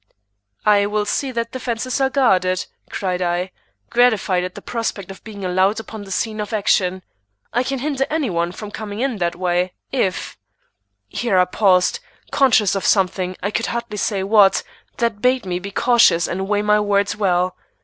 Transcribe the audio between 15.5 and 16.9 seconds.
be cautious and weigh my